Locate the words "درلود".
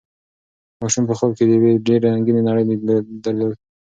3.23-3.55